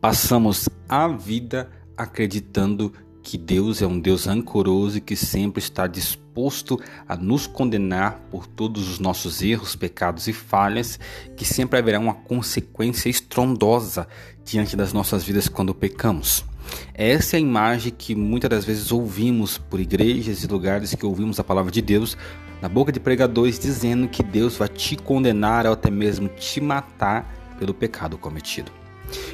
Passamos 0.00 0.66
a 0.88 1.08
vida 1.08 1.70
acreditando 1.94 2.90
que 3.22 3.36
Deus 3.36 3.82
é 3.82 3.86
um 3.86 4.00
Deus 4.00 4.24
rancoroso 4.24 4.96
e 4.96 5.00
que 5.00 5.14
sempre 5.14 5.62
está 5.62 5.86
disposto 5.86 6.80
a 7.06 7.14
nos 7.14 7.46
condenar 7.46 8.18
por 8.30 8.46
todos 8.46 8.88
os 8.88 8.98
nossos 8.98 9.42
erros, 9.42 9.76
pecados 9.76 10.26
e 10.26 10.32
falhas, 10.32 10.98
que 11.36 11.44
sempre 11.44 11.78
haverá 11.78 12.00
uma 12.00 12.14
consequência 12.14 13.10
estrondosa 13.10 14.08
diante 14.42 14.74
das 14.74 14.94
nossas 14.94 15.22
vidas 15.22 15.48
quando 15.48 15.74
pecamos. 15.74 16.46
Essa 16.94 17.36
é 17.36 17.38
a 17.38 17.42
imagem 17.42 17.92
que 17.92 18.14
muitas 18.14 18.48
das 18.48 18.64
vezes 18.64 18.90
ouvimos 18.90 19.58
por 19.58 19.78
igrejas 19.80 20.42
e 20.42 20.46
lugares 20.46 20.94
que 20.94 21.04
ouvimos 21.04 21.38
a 21.38 21.44
palavra 21.44 21.70
de 21.70 21.82
Deus 21.82 22.16
na 22.62 22.70
boca 22.70 22.90
de 22.90 23.00
pregadores 23.00 23.58
dizendo 23.58 24.08
que 24.08 24.22
Deus 24.22 24.56
vai 24.56 24.68
te 24.68 24.96
condenar 24.96 25.66
ou 25.66 25.74
até 25.74 25.90
mesmo 25.90 26.26
te 26.26 26.58
matar 26.58 27.54
pelo 27.58 27.74
pecado 27.74 28.16
cometido. 28.16 28.79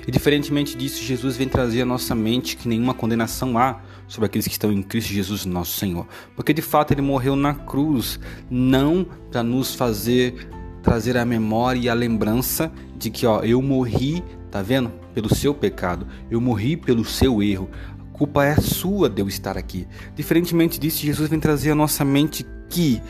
E 0.06 0.10
diferentemente 0.10 0.76
disso, 0.76 1.02
Jesus 1.02 1.36
vem 1.36 1.48
trazer 1.48 1.82
à 1.82 1.84
nossa 1.84 2.14
mente 2.14 2.56
que 2.56 2.68
nenhuma 2.68 2.94
condenação 2.94 3.58
há 3.58 3.80
sobre 4.06 4.26
aqueles 4.26 4.46
que 4.46 4.52
estão 4.52 4.72
em 4.72 4.82
Cristo 4.82 5.12
Jesus, 5.12 5.44
nosso 5.44 5.78
Senhor. 5.78 6.06
Porque 6.34 6.54
de 6.54 6.62
fato 6.62 6.92
ele 6.92 7.02
morreu 7.02 7.34
na 7.34 7.54
cruz, 7.54 8.20
não 8.48 9.04
para 9.30 9.42
nos 9.42 9.74
fazer 9.74 10.48
trazer 10.86 11.16
a 11.16 11.24
memória 11.24 11.80
e 11.80 11.88
a 11.88 11.94
lembrança 11.94 12.70
de 12.96 13.10
que, 13.10 13.26
ó, 13.26 13.40
eu 13.40 13.60
morri, 13.60 14.22
tá 14.52 14.62
vendo? 14.62 14.92
Pelo 15.12 15.34
seu 15.34 15.52
pecado, 15.52 16.06
eu 16.30 16.40
morri 16.40 16.76
pelo 16.76 17.04
seu 17.04 17.42
erro. 17.42 17.68
A 17.98 18.16
culpa 18.16 18.44
é 18.44 18.54
sua 18.54 19.10
de 19.10 19.20
eu 19.20 19.26
estar 19.26 19.58
aqui. 19.58 19.84
Diferentemente 20.14 20.78
disso, 20.78 21.04
Jesus 21.04 21.28
vem 21.28 21.40
trazer 21.40 21.72
à 21.72 21.74
nossa 21.74 22.04
mente 22.04 22.46
que 22.68 23.02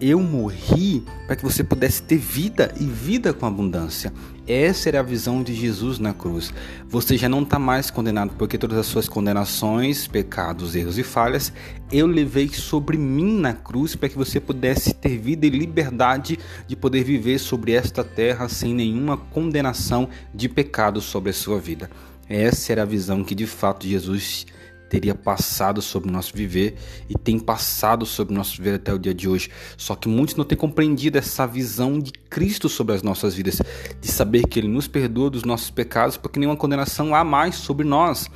eu 0.00 0.20
morri 0.20 1.04
para 1.26 1.34
que 1.34 1.42
você 1.42 1.64
pudesse 1.64 2.02
ter 2.02 2.18
vida 2.18 2.72
e 2.78 2.84
vida 2.84 3.32
com 3.32 3.46
abundância. 3.46 4.12
Essa 4.46 4.88
era 4.88 5.00
a 5.00 5.02
visão 5.02 5.42
de 5.42 5.52
Jesus 5.52 5.98
na 5.98 6.14
cruz. 6.14 6.52
Você 6.88 7.18
já 7.18 7.28
não 7.28 7.42
está 7.42 7.58
mais 7.58 7.90
condenado, 7.90 8.34
porque 8.38 8.56
todas 8.56 8.78
as 8.78 8.86
suas 8.86 9.08
condenações, 9.08 10.06
pecados, 10.06 10.74
erros 10.74 10.96
e 10.98 11.02
falhas, 11.02 11.52
eu 11.92 12.06
levei 12.06 12.48
sobre 12.48 12.96
mim 12.96 13.38
na 13.38 13.52
cruz 13.52 13.94
para 13.94 14.08
que 14.08 14.16
você 14.16 14.40
pudesse 14.40 14.94
ter 14.94 15.18
vida 15.18 15.46
e 15.46 15.50
liberdade 15.50 16.38
de 16.66 16.76
poder 16.76 17.04
viver 17.04 17.38
sobre 17.38 17.72
esta 17.72 18.02
terra 18.02 18.48
sem 18.48 18.72
nenhuma 18.72 19.16
condenação 19.16 20.08
de 20.32 20.48
pecado 20.48 21.00
sobre 21.00 21.30
a 21.30 21.34
sua 21.34 21.58
vida. 21.58 21.90
Essa 22.28 22.72
era 22.72 22.82
a 22.82 22.86
visão 22.86 23.24
que 23.24 23.34
de 23.34 23.46
fato 23.46 23.86
Jesus 23.86 24.46
teria 24.88 25.14
passado 25.14 25.82
sobre 25.82 26.08
o 26.08 26.12
nosso 26.12 26.32
viver 26.34 26.76
e 27.08 27.14
tem 27.16 27.38
passado 27.38 28.06
sobre 28.06 28.34
o 28.34 28.36
nosso 28.36 28.56
viver 28.56 28.76
até 28.76 28.92
o 28.92 28.98
dia 28.98 29.14
de 29.14 29.28
hoje. 29.28 29.50
Só 29.76 29.94
que 29.94 30.08
muitos 30.08 30.34
não 30.34 30.44
têm 30.44 30.56
compreendido 30.56 31.18
essa 31.18 31.46
visão 31.46 31.98
de 31.98 32.12
Cristo 32.12 32.68
sobre 32.68 32.94
as 32.94 33.02
nossas 33.02 33.34
vidas, 33.34 33.60
de 34.00 34.08
saber 34.08 34.46
que 34.46 34.58
Ele 34.58 34.68
nos 34.68 34.88
perdoa 34.88 35.30
dos 35.30 35.44
nossos 35.44 35.70
pecados, 35.70 36.16
porque 36.16 36.38
nenhuma 36.38 36.56
condenação 36.56 37.14
há 37.14 37.22
mais 37.22 37.56
sobre 37.56 37.86
nós. 37.86 38.28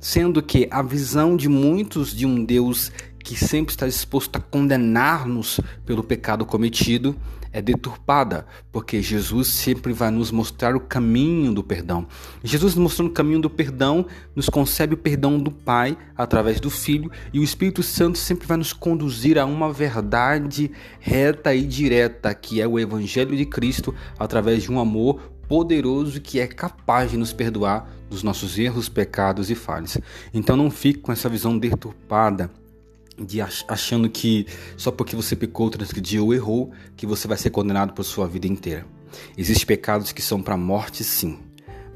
Sendo 0.00 0.40
que 0.40 0.68
a 0.70 0.80
visão 0.80 1.36
de 1.36 1.48
muitos 1.48 2.14
de 2.14 2.24
um 2.24 2.44
Deus 2.44 2.92
que 3.18 3.36
sempre 3.36 3.72
está 3.72 3.84
disposto 3.84 4.36
a 4.36 4.40
condenar-nos 4.40 5.60
pelo 5.84 6.04
pecado 6.04 6.46
cometido 6.46 7.16
é 7.58 7.62
deturpada, 7.62 8.46
porque 8.70 9.02
Jesus 9.02 9.48
sempre 9.48 9.92
vai 9.92 10.10
nos 10.10 10.30
mostrar 10.30 10.76
o 10.76 10.80
caminho 10.80 11.52
do 11.52 11.62
perdão. 11.62 12.06
Jesus 12.42 12.74
mostrando 12.76 13.08
o 13.08 13.12
caminho 13.12 13.40
do 13.40 13.50
perdão, 13.50 14.06
nos 14.34 14.48
concebe 14.48 14.94
o 14.94 14.96
perdão 14.96 15.38
do 15.38 15.50
Pai 15.50 15.98
através 16.16 16.60
do 16.60 16.70
Filho, 16.70 17.10
e 17.32 17.40
o 17.40 17.42
Espírito 17.42 17.82
Santo 17.82 18.16
sempre 18.16 18.46
vai 18.46 18.56
nos 18.56 18.72
conduzir 18.72 19.38
a 19.38 19.44
uma 19.44 19.72
verdade 19.72 20.70
reta 21.00 21.54
e 21.54 21.62
direta, 21.62 22.32
que 22.32 22.60
é 22.60 22.66
o 22.66 22.78
Evangelho 22.78 23.36
de 23.36 23.44
Cristo, 23.44 23.94
através 24.18 24.62
de 24.62 24.72
um 24.72 24.78
amor 24.78 25.20
poderoso 25.48 26.20
que 26.20 26.38
é 26.38 26.46
capaz 26.46 27.10
de 27.10 27.16
nos 27.16 27.32
perdoar 27.32 27.90
dos 28.08 28.22
nossos 28.22 28.58
erros, 28.58 28.88
pecados 28.88 29.50
e 29.50 29.54
falhas. 29.54 29.98
Então 30.32 30.56
não 30.56 30.70
fique 30.70 31.00
com 31.00 31.10
essa 31.10 31.28
visão 31.28 31.58
deturpada 31.58 32.50
de 33.18 33.40
achando 33.40 34.08
que 34.08 34.46
só 34.76 34.90
porque 34.90 35.16
você 35.16 35.34
pecou, 35.34 35.70
transgrediu 35.70 36.26
ou 36.26 36.34
errou, 36.34 36.70
que 36.96 37.06
você 37.06 37.26
vai 37.26 37.36
ser 37.36 37.50
condenado 37.50 37.92
por 37.92 38.04
sua 38.04 38.26
vida 38.26 38.46
inteira. 38.46 38.86
Existem 39.36 39.66
pecados 39.66 40.12
que 40.12 40.22
são 40.22 40.42
para 40.42 40.54
a 40.54 40.58
morte, 40.58 41.02
sim, 41.02 41.38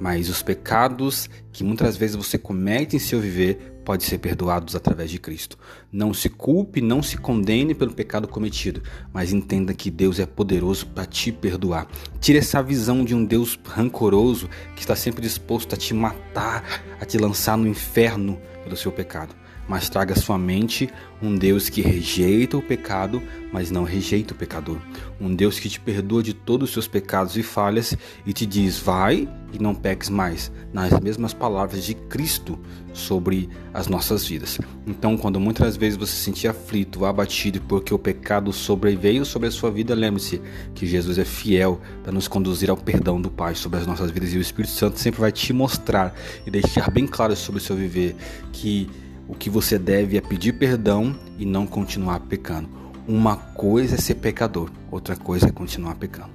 mas 0.00 0.28
os 0.28 0.42
pecados 0.42 1.28
que 1.52 1.62
muitas 1.62 1.96
vezes 1.96 2.16
você 2.16 2.38
comete 2.38 2.96
em 2.96 2.98
seu 2.98 3.20
viver 3.20 3.72
podem 3.84 4.06
ser 4.06 4.18
perdoados 4.18 4.74
através 4.74 5.10
de 5.10 5.18
Cristo. 5.18 5.58
Não 5.90 6.14
se 6.14 6.28
culpe, 6.28 6.80
não 6.80 7.02
se 7.02 7.16
condene 7.16 7.74
pelo 7.74 7.92
pecado 7.92 8.28
cometido, 8.28 8.82
mas 9.12 9.32
entenda 9.32 9.74
que 9.74 9.90
Deus 9.90 10.18
é 10.18 10.26
poderoso 10.26 10.86
para 10.86 11.04
te 11.04 11.32
perdoar. 11.32 11.88
Tire 12.20 12.38
essa 12.38 12.62
visão 12.62 13.04
de 13.04 13.14
um 13.14 13.24
Deus 13.24 13.58
rancoroso 13.64 14.48
que 14.74 14.80
está 14.80 14.96
sempre 14.96 15.22
disposto 15.22 15.74
a 15.74 15.76
te 15.76 15.92
matar, 15.92 16.82
a 17.00 17.04
te 17.04 17.18
lançar 17.18 17.56
no 17.56 17.68
inferno 17.68 18.40
pelo 18.64 18.76
seu 18.76 18.92
pecado 18.92 19.41
mas 19.68 19.88
traga 19.88 20.14
à 20.14 20.16
sua 20.16 20.38
mente 20.38 20.90
um 21.22 21.36
Deus 21.36 21.68
que 21.68 21.80
rejeita 21.80 22.56
o 22.56 22.62
pecado, 22.62 23.22
mas 23.52 23.70
não 23.70 23.84
rejeita 23.84 24.34
o 24.34 24.36
pecador. 24.36 24.78
Um 25.20 25.34
Deus 25.34 25.60
que 25.60 25.68
te 25.68 25.78
perdoa 25.78 26.22
de 26.22 26.34
todos 26.34 26.68
os 26.68 26.72
seus 26.72 26.88
pecados 26.88 27.36
e 27.36 27.42
falhas 27.42 27.96
e 28.26 28.32
te 28.32 28.44
diz: 28.44 28.78
vai 28.78 29.28
e 29.52 29.58
não 29.58 29.74
peques 29.74 30.08
mais, 30.08 30.50
nas 30.72 30.98
mesmas 30.98 31.32
palavras 31.32 31.84
de 31.84 31.94
Cristo 31.94 32.58
sobre 32.92 33.48
as 33.72 33.86
nossas 33.86 34.26
vidas. 34.26 34.58
Então, 34.86 35.16
quando 35.16 35.38
muitas 35.38 35.76
vezes 35.76 35.96
você 35.96 36.12
se 36.12 36.24
sentir 36.24 36.48
aflito, 36.48 37.04
abatido 37.04 37.60
porque 37.60 37.94
o 37.94 37.98
pecado 37.98 38.52
sobreveio 38.52 39.24
sobre 39.24 39.48
a 39.48 39.50
sua 39.50 39.70
vida, 39.70 39.94
lembre-se 39.94 40.40
que 40.74 40.86
Jesus 40.86 41.18
é 41.18 41.24
fiel 41.24 41.80
para 42.02 42.12
nos 42.12 42.26
conduzir 42.26 42.68
ao 42.68 42.76
perdão 42.76 43.20
do 43.20 43.30
Pai 43.30 43.54
sobre 43.54 43.78
as 43.78 43.86
nossas 43.86 44.10
vidas 44.10 44.32
e 44.32 44.38
o 44.38 44.40
Espírito 44.40 44.72
Santo 44.72 44.98
sempre 44.98 45.20
vai 45.20 45.30
te 45.30 45.52
mostrar 45.52 46.14
e 46.46 46.50
deixar 46.50 46.90
bem 46.90 47.06
claro 47.06 47.36
sobre 47.36 47.60
o 47.60 47.64
seu 47.64 47.76
viver 47.76 48.16
que 48.52 48.90
o 49.28 49.34
que 49.34 49.48
você 49.48 49.78
deve 49.78 50.16
é 50.16 50.20
pedir 50.20 50.52
perdão 50.54 51.18
e 51.38 51.46
não 51.46 51.66
continuar 51.66 52.20
pecando. 52.20 52.68
Uma 53.06 53.36
coisa 53.36 53.94
é 53.94 53.98
ser 53.98 54.16
pecador, 54.16 54.70
outra 54.90 55.16
coisa 55.16 55.48
é 55.48 55.50
continuar 55.50 55.94
pecando. 55.96 56.30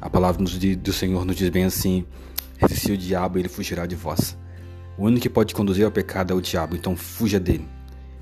A 0.00 0.08
palavra 0.08 0.44
do 0.44 0.92
Senhor 0.92 1.24
nos 1.24 1.36
diz 1.36 1.48
bem 1.48 1.64
assim: 1.64 2.04
resistir 2.56 2.92
o 2.92 2.96
diabo 2.96 3.38
e 3.38 3.42
ele 3.42 3.48
fugirá 3.48 3.86
de 3.86 3.96
vós. 3.96 4.36
O 4.96 5.04
único 5.04 5.22
que 5.22 5.30
pode 5.30 5.54
conduzir 5.54 5.84
ao 5.84 5.90
pecado 5.90 6.32
é 6.32 6.36
o 6.36 6.40
diabo, 6.40 6.76
então 6.76 6.96
fuja 6.96 7.38
dele. 7.38 7.66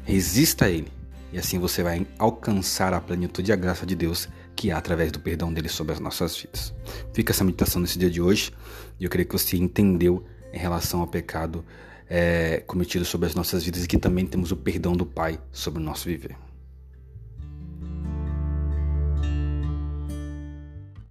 Resista 0.05 0.67
a 0.67 0.71
ele, 0.71 0.93
e 1.33 1.39
assim 1.39 1.59
você 1.59 1.83
vai 1.83 2.07
alcançar 2.19 2.93
a 2.93 3.01
plenitude 3.01 3.51
e 3.51 3.53
a 3.53 3.57
graça 3.57 3.85
de 3.85 3.97
Deus 3.97 4.29
que 4.55 4.71
há 4.71 4.79
através 4.79 5.13
do 5.13 5.21
perdão 5.21 5.53
dele 5.53 5.69
sobre 5.69 5.93
as 5.93 6.01
nossas 6.01 6.37
vidas. 6.37 6.73
Fica 7.13 7.33
essa 7.33 7.45
meditação 7.45 7.81
nesse 7.81 7.99
dia 7.99 8.11
de 8.11 8.23
hoje, 8.23 8.53
e 8.99 9.05
eu 9.05 9.11
creio 9.11 9.29
que 9.29 9.39
você 9.39 9.57
entendeu 9.57 10.25
em 10.53 10.59
relação 10.59 11.01
ao 11.01 11.07
pecado 11.07 11.65
é, 12.09 12.63
cometido 12.67 13.05
sobre 13.05 13.27
as 13.27 13.35
nossas 13.35 13.65
vidas 13.65 13.85
e 13.85 13.89
que 13.89 13.99
também 13.99 14.27
temos 14.27 14.53
o 14.53 14.57
perdão 14.57 14.97
do 14.97 15.07
Pai 15.07 15.39
sobre 15.53 15.81
o 15.81 15.85
nosso 15.85 16.09
viver. 16.09 16.37